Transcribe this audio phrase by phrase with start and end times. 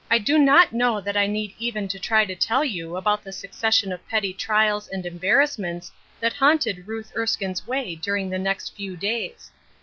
[0.23, 4.07] DO not know that I need even try to tell you about the succession of
[4.09, 9.51] petty trialw and embarrassments that haunted Ruth Erskine's way during the next few days.